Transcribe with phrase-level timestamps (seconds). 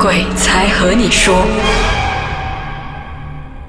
[0.00, 1.44] 鬼才和你说。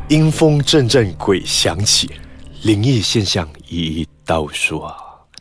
[0.10, 2.08] 阴风阵阵，鬼响起，
[2.62, 4.96] 灵异现象一一道说。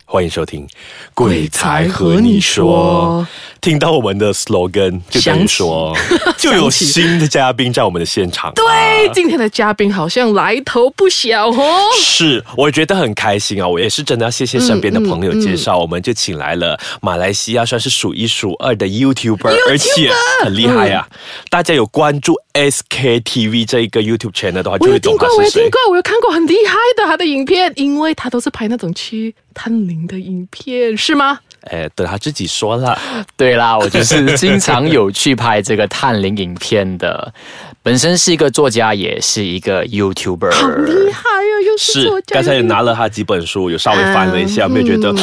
[0.06, 0.66] 欢迎收听
[1.12, 3.26] 《鬼才和你说》。
[3.60, 5.96] 听到我们的 slogan，就等于说
[6.38, 8.52] 就有新的嘉宾在我们的现场。
[8.54, 8.64] 对，
[9.12, 11.80] 今天的嘉宾好像来头不小哦。
[11.98, 13.66] 是，我觉得很开心啊！
[13.66, 20.10] 我也是真的要谢谢身边的朋友介绍，我们就请来了马来西亚算是数一数二的 YouTuber，而且
[20.42, 21.08] 很厉害啊！
[21.50, 25.38] 大家有关注 SKTV 这一个 YouTube channel 的话，就会懂他是谁。
[25.38, 31.40] 我有听过，我有看过很厉害的他的影片，因为他都是拍那种去探灵的影片，是吗？
[31.62, 32.98] 哎，对他自己说了。
[33.36, 37.32] 对啦，我就是经常有去拍这个探灵影片的，
[37.82, 40.52] 本身是一个作家，也是一个 YouTuber。
[40.52, 41.60] 好厉害呀！
[41.66, 42.34] 又是作家。
[42.34, 45.14] 刚才也拿了他几本书，有稍微翻了一下，没有觉得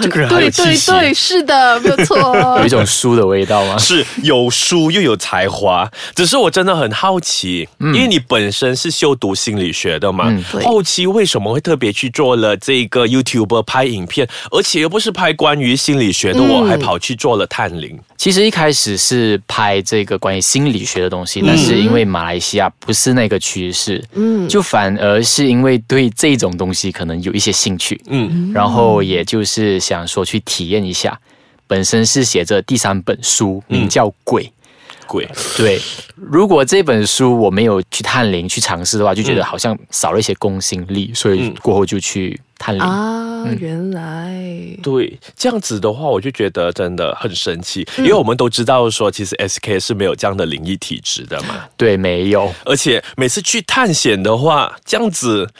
[0.00, 0.90] 这个人很有气息？
[0.90, 2.16] 对对对，是的，没有错。
[2.60, 3.76] 有一种书的味道吗？
[3.78, 5.90] 是有书又有才华。
[6.14, 15.76] 只是我真的很好奇，因为你本身是修读心理学的嘛，后期为什么会特别去做了这个 YouTuber 拍影片，而且又不是拍关于。
[15.80, 17.98] 心理学的我还跑去做了探灵。
[18.20, 31.18] 其实一开始是拍这个关于心理学的东西，但是因为马来西亚不是那个趋势，嗯，就反而是因为对这种东西可能有一些兴趣，嗯，然后也就是想说去体验一下。
[31.66, 34.44] 本身是写着第三本书，名叫《鬼》。
[35.10, 35.80] 鬼对，
[36.14, 42.80] 如果这本书我没有去探灵去尝试的话，就觉得好像少了一些公信力，所以过后就去探灵。
[42.80, 43.44] 啊。
[43.58, 44.38] 原来。
[44.82, 51.64] 对这样子的话，我就觉得真的很神奇，因为我们都知道说，其实 S K 是没有这样的灵异体质的嘛。
[51.76, 55.50] 对，没有，而且每次去探险的话，这样子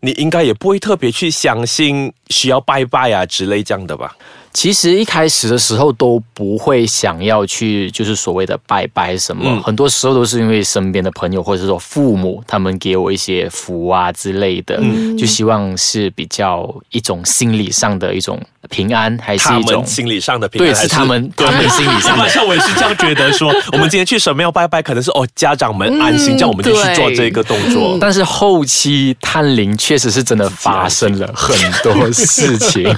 [0.00, 4.14] 你应该也不会特别去相信需要拜拜啊之类这样的吧。
[4.58, 14.82] 其实一开始的时候都不会想要去，就是所谓的拜拜什么，很多时候都是因为身边的朋友或者说父母他们给我一些福啊之类的，
[15.16, 20.66] 就希望是比较一种心理上的一种平安，还是一种心理上的平安？
[20.66, 22.28] 对，是他们他们心理上的。
[22.28, 27.96] 像我也是这样觉得，说我们今天去神庙拜拜，可能是哦家长们安心，叫我们就去做这个动作。
[28.00, 32.92] 但是后期探灵确实是真的发生了很多事情。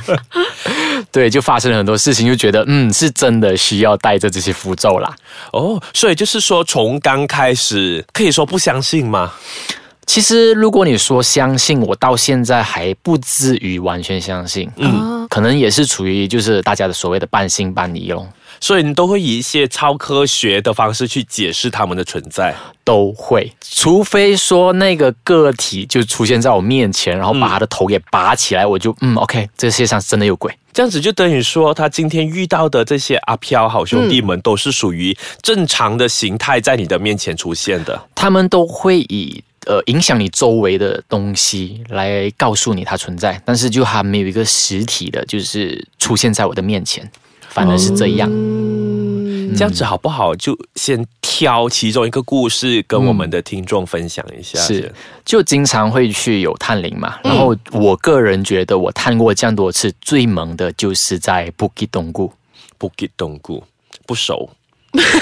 [1.13, 5.15] 对，就发生了很多事情，就觉得嗯，是真的需要带着这些符咒啦。
[5.53, 9.33] 哦，所以就是说，从刚开始可以说不相信吗？
[10.07, 14.69] 其实，如果你说相信，我到现在还不至于完全相信。
[14.77, 18.27] 嗯，可能也是处于就是大家的所谓的半信半疑咯。
[18.61, 22.55] 所以你都会以一些超科学的方式去解释他们的存在，
[22.85, 30.55] 都会，除非说那个个体就出现在我面前，然后把他的头给拔起来，我就嗯，OK，这个世界上真的有鬼。
[30.73, 38.01] 这样子就等于说，他今天遇到的这些阿飘好兄弟们，都是属于正常的形态在你的面前出现的。
[38.15, 47.11] 他们都会以呃影响你周围的东西来告诉你它存在，但是就还没有一个实体的，就是出现在我的面前。
[47.51, 48.31] 反而是这样，
[49.55, 50.35] 这样子好不好？
[50.37, 54.59] 就先挑其中一个故事跟我们的听众分享一下。
[54.61, 54.93] 是，
[55.25, 57.19] 就经常会去有探灵嘛。
[57.25, 62.33] 然后我个人觉得，我探过这样多次，最萌的就是在布吉东固。
[62.79, 63.63] 布吉东固
[64.07, 64.49] 不熟，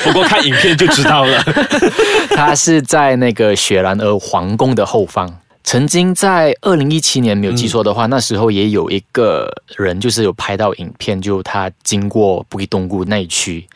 [0.05, 1.43] 不过看影片就知道了。
[2.31, 5.41] 它是在那个雪兰莪皇宫的后方。
[5.65, 13.67] 曾经在二零一七年没有记错的话，那时候也有一个人就是有拍到影片，就他经过布吉东谷那一区，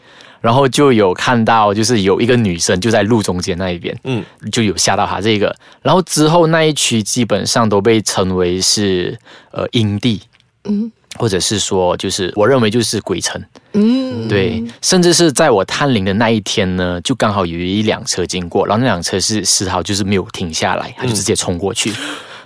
[0.40, 9.18] 然后就有看到就是有一个女生就在路中间那一边，嗯，就有吓到他这个，然后之后那一区基本上都被称为是
[9.50, 10.22] 呃阴地，
[10.64, 10.90] 嗯。
[11.18, 13.42] 或者是说，就是我认为就是鬼城，
[13.72, 21.92] 嗯，对，甚至是在我探灵的那一天呢，就刚好有一辆车经过，然后那辆车是丝毫就是没有停下来，他就直接冲过去，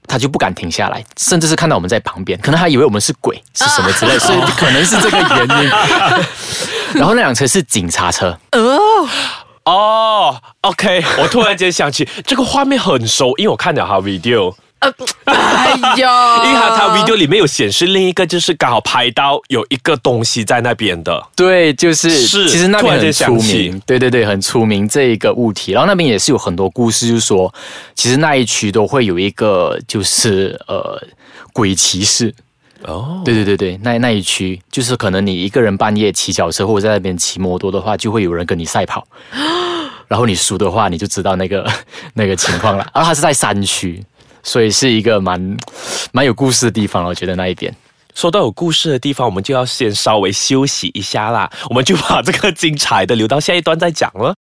[0.06, 5.70] 他就不敢停下来，甚至是看到我们在旁边，可能还以为我们是鬼是什么之类，所以可能是这个原因。
[6.94, 9.08] 然后那辆车是警察车，哦。
[9.64, 14.54] 哦，OK，我突然间想起这个画面很熟，因为我看了他 video。
[14.78, 14.92] 呃，
[15.24, 21.26] 哎呀， 因为他他 video 里面有显示另一个，就是刚好拍到有一个东西在那边的。
[21.34, 23.80] 对，就是是，其实那边很出名。
[23.86, 25.72] 对对对，很出名这一个物体。
[25.72, 27.52] 然后那边也是有很多故事，就是说，
[27.94, 31.02] 其实那一区都会有一个，就是呃，
[31.52, 32.34] 鬼骑士。
[32.84, 39.06] 哦，对对对对，那那一区就是可能你一个人半夜骑脚车或者在那边骑摩托的话，就会有人跟你赛跑。
[40.06, 41.68] 然后你输的话，你就知道那个
[42.14, 42.86] 那个情况了。
[42.94, 44.04] 然后它是在山区。
[44.46, 45.58] 所以是一个蛮
[46.12, 47.74] 蛮有故事的地方，我觉得那一边。
[48.14, 54.34] 说到有故事的地方，我们就要先稍微休息一下啦，我们就把这个精彩的留到下一段再讲了。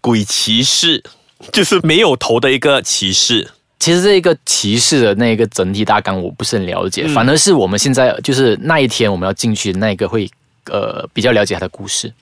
[0.00, 1.02] 鬼骑士，
[1.52, 3.50] 就是没有头的一个骑士。
[3.80, 10.30] 其实这个骑士的那个整体大纲我不是很了解，反而是我们现在就是那一天我们要进去的那个会
[10.66, 12.12] 呃比较了解他的故事。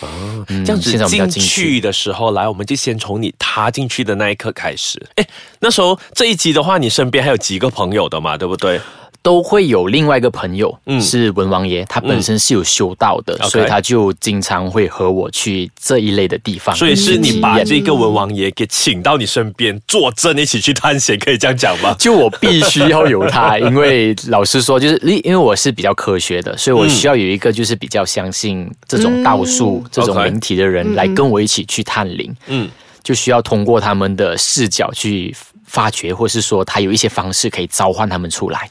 [0.00, 5.00] 哦，这样子进去的时候，来，我们就先从你踏进去的那一刻开始。
[5.16, 5.26] 哎，
[5.58, 8.80] 那时候这一集的话，你身边还有几个朋友的嘛，对不对？
[9.22, 16.74] 都会有另外一个朋友，嗯，是文王爷，他本身是有修道的，所以他就经常会和我去这一类的地方。
[16.74, 21.94] 所以是你把这个文王爷给请到你身边坐镇，一起去探险，可以这样讲吗？
[22.00, 32.34] 就我必须要有他， 因为老实说，就是因因为我是比较科学的，所以我需要有一个就是比较相信这种道术、这种灵体的人来跟我一起去探灵。
[32.46, 32.68] 嗯，
[33.02, 35.36] 就需要通过他们的视角去
[35.66, 38.70] 发掘，或是说他有一些方式可以召唤他们出来。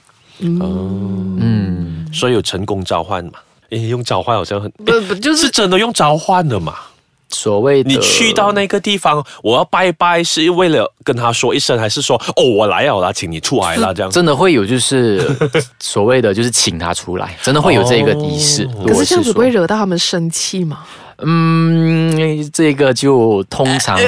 [0.60, 0.90] 哦，
[1.40, 3.34] 嗯，所以有成功召唤嘛？
[3.70, 6.76] 诶，用召唤好像很不不就是真的用召唤的嘛？
[7.30, 13.92] 所谓你去到那个地方，我要拜拜，是为了跟他说一声，还是说哦，我来了啦，请你出来啦？
[13.94, 15.24] 这样真的会有就是
[15.80, 18.68] 所谓的就是请他出来，真的会有这个仪式。
[18.88, 20.80] 可是这样子不会惹到他们生气吗？
[21.20, 24.00] 嗯，这个就通常。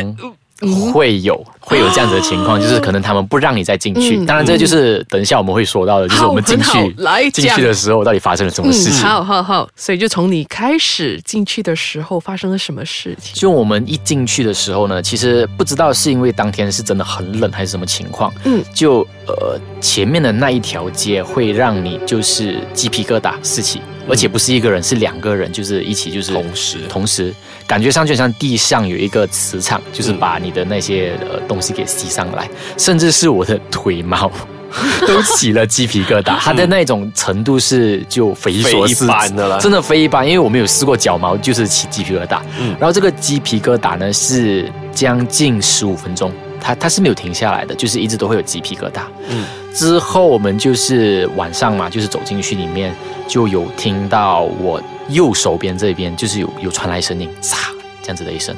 [0.94, 4.25] 会有会有这样子的情况，就是可能他们不让你再进去。
[4.25, 9.08] 当然，这就是等一下我们会说到的，就是我们进去来进去的时候到底发生了什么事情。
[9.08, 13.34] 好好好，所以就从你开始进去的时候发生了什么事情？
[13.36, 18.34] 就我们一进去的时候呢，其实不知道是因为当天是真的很冷还是什么情况。
[18.44, 23.80] 嗯，就呃前面的那一条街会让你就是鸡皮疙瘩四起，
[24.10, 27.34] 而且不是一个人，是两个人，就是一起就是同时同时。
[27.68, 34.31] 感觉上就像地上有一个磁场，就是把你的那些呃东西给吸上来，甚至是我的腿毛
[35.06, 36.38] 都起了鸡皮疙瘩。
[36.39, 39.06] 它的那种程度是就匪夷所思
[39.36, 40.25] 的了， 真的非一般。
[40.25, 42.39] 因为我没有试过脚毛，就是起鸡皮疙瘩。
[42.57, 46.31] 嗯，然后这个鸡皮疙瘩呢是将近十五分钟，
[46.62, 49.01] 它它是没有停下来的，就是一直都会有鸡皮疙瘩。
[49.30, 49.44] 嗯，
[49.74, 52.95] 之后我们就是晚上嘛，就是走进去里面
[53.27, 54.81] 就有听到我。
[55.09, 57.57] 右手边这边就是有有传来声音，嚓
[58.01, 58.56] 这样子的一声。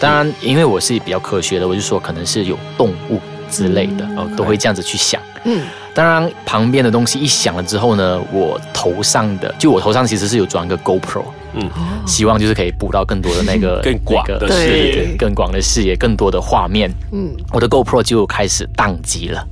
[0.00, 5.20] 当然，因为我是比较科学的，我就说可能是有动物之类的哦，都会这样子去想。
[5.44, 5.62] 嗯，
[5.94, 11.24] 当然旁边的东西一响了之后呢，我头上的就我头上其实是有装个 GoPro，
[11.54, 11.68] 嗯，
[12.06, 16.90] 希望就是可以捕到更多的那个 更广的视野，更广的视野，更多的画面。
[17.12, 19.46] 嗯，我的 GoPro 就开始宕机了。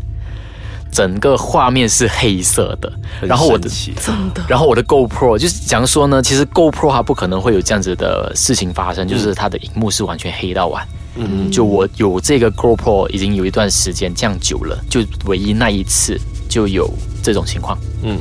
[0.96, 2.90] 整个画面是黑色的，
[3.20, 10.82] 然后我的真的，然后我的 GoPro 就是讲说呢，其实 GoPro 它不可能会有这样子的事情发生，就是它的荧幕是完全黑到完。
[11.16, 16.90] 嗯，就我有这个 GoPro 已经有一段时间，这样久了，就唯一那一次就有
[17.22, 17.76] 这种情况。
[18.02, 18.18] 嗯，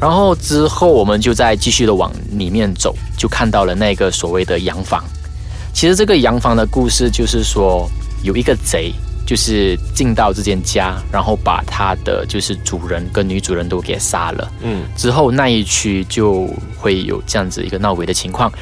[0.00, 5.04] 然后之后我们就再继续的往里面走，就看到了那个所谓的洋房。
[5.74, 7.86] 其实这个洋房的故事就是说
[8.22, 8.94] 有一个贼。
[9.30, 14.52] 就是进到这间家，然后把他的就是主人跟女主人都给杀了。
[14.60, 18.52] 嗯，之后那一区就会有这样子一个闹鬼的情况。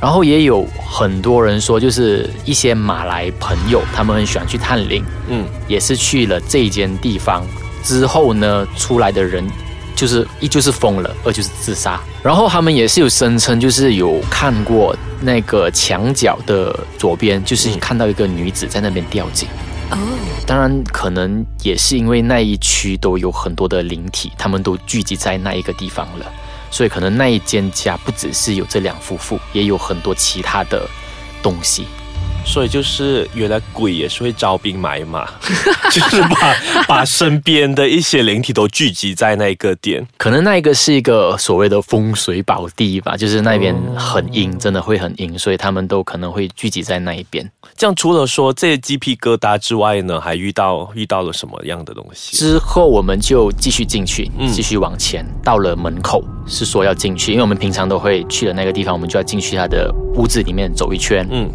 [0.00, 5.04] 然后也有很多人说，就是一些马来朋友，他们很喜欢去探灵。
[5.28, 7.46] 嗯，也是去了这间地方
[7.82, 9.46] 之后呢，出来的人
[9.94, 12.00] 就是一就是疯了，二就是自杀。
[12.22, 19.46] 然后他们也是有声称，就是有看过那个墙角的左边，就是看到一个女子在那边吊井。
[19.90, 19.96] 哦，
[20.46, 26.32] 当然，可能也是因为那一区都有很多的灵体，他们都聚集在那一个地方了，
[26.70, 30.88] 所以可能那一间家不只是有这两夫妇，也有很多其他的
[31.42, 31.86] 东西。
[32.44, 35.28] 所以就是原来鬼也是会招兵买马，
[35.90, 36.54] 就是把
[36.86, 40.06] 把身边的一些灵体都聚集在那个点。
[40.16, 47.50] 可能那一个是一个所谓的风水宝地吧，就是那边很阴，真的会很阴，所以他们都可能会聚集在那一边。
[47.76, 52.36] 这样除了说这些鸡皮疙瘩之外呢，还遇到遇到了什么样的东西？
[52.36, 61.26] 之后我们就继续进去，继续往前，到了门口是说要进去，因为我们平常都会去的那个地方，我们就要进去他的屋子里面走一圈。
[61.30, 61.50] 嗯。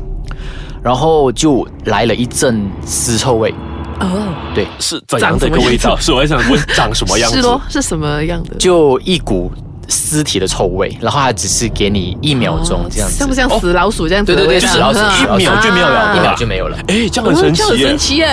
[0.81, 3.53] 然后就来了一阵尸臭味，
[3.99, 5.97] 哦，对，是怎样的一个味道？
[5.99, 7.37] 是我还想问，长什么样子？
[7.37, 8.55] 是咯，是什么样的？
[8.55, 9.51] 就一股
[9.87, 14.35] 尸体的臭味，然后它只是给你一秒钟这样子，像不像死老鼠这样子？
[14.35, 14.99] 对对对，死老鼠
[15.37, 16.77] 一秒就没有了，一秒就没有了。
[16.87, 18.25] 哎，这样很神奇，很神奇耶！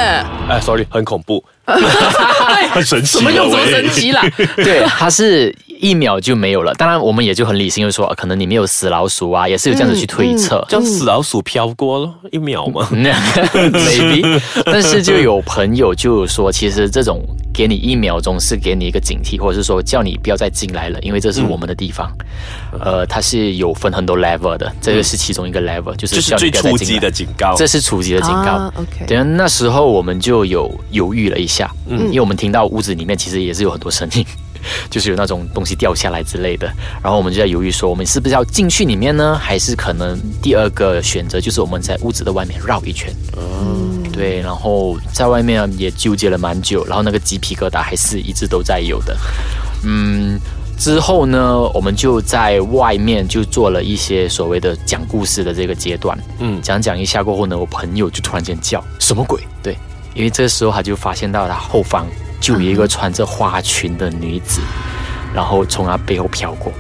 [0.49, 1.43] 哎，sorry，很恐怖。
[2.71, 4.23] 很神奇，什么又这么神奇啦？
[4.57, 6.73] 对，它是一秒就没有了。
[6.75, 12.89] 当然，我们也就很理性的说，可能里面有死老鼠啊，也是有这样子去推测，这样死老鼠飘过了一秒吗？
[12.93, 14.41] maybe。
[14.67, 22.11] 但是就有朋友就说，其实这种给你一秒钟，是给你一个警惕，或者是说叫你不要再进来了，因为这是我们的地方。
[22.81, 27.55] 呃，它是有分很多 level 的，这个是其中一个 level，就是就是最初级的警告。
[27.57, 28.53] 这是初级的警告。
[28.53, 34.25] 啊，OK 等那时候我们就有犹豫了一下，嗯，因为我们听到屋子里面其实也是有很多声音，
[34.91, 36.67] 就是有那种东西掉下来之类的，
[37.03, 43.13] 然后我们就在犹豫说，我们是不是要进去里面呢，还是可能第二个选择就是我们在屋子的外面绕一圈。
[43.37, 49.17] 嗯，对，然后在外面也纠结了蛮久，然后那个鸡皮疙瘩还是一直都在有的。
[49.85, 50.39] 嗯，
[50.79, 56.19] 之后呢，我们就在外面就做了一些所谓的讲故事的这个阶段。
[56.39, 59.41] 嗯，讲讲一下过后呢，我朋友就突然间叫什么鬼？
[59.63, 59.77] 对，
[60.15, 62.07] 因为这时候他就发现到他后方
[62.41, 64.61] 就有一个穿着花裙的女子，
[65.35, 66.73] 然后从他背后飘过。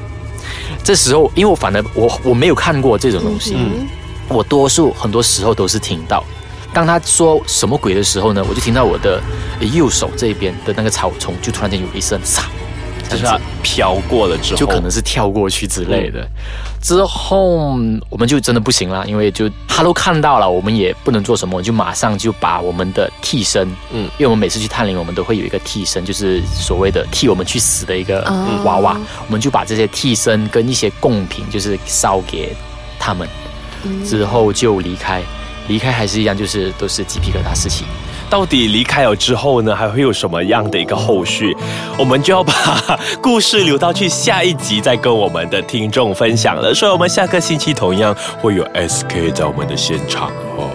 [0.82, 3.86] 这时候，因为我反正我我没有看过这种东西，嗯
[4.28, 6.25] 我多数很多时候都是听到。
[6.72, 9.22] 当他说什么鬼的时候呢，我就听到我的
[9.60, 12.42] 右手这边的那个草丛就突然间有一声唰，
[13.08, 16.26] 就是它飘过了之后，就可能是跳过去之类的。
[16.82, 17.70] 之后
[18.08, 28.96] 我们就真的不行了，因为就他都看到了，我们也不能做什么，就马上就把我们的替身，嗯，因为我们每次去探灵，我们都会有一个替身，就是所谓的替我们去死的一个哦娃娃，
[29.26, 32.54] 我们就把这些替身跟一些贡品，就是烧给
[32.98, 33.28] 他们，
[34.04, 35.22] 之后就离开。
[35.68, 37.84] 离开还是一样，就是都是鸡皮疙瘩事情。
[38.28, 41.56] 到底离开了之后呢，还会有什么样的一个后续？
[41.99, 42.52] 我们就要把
[43.23, 46.75] 故事留到去下一集再跟我们的听众分享了。
[46.75, 50.65] 所以，我们下个星期同样会有 SK 在我们的现场哦。